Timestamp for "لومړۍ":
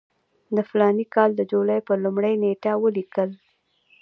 2.05-2.33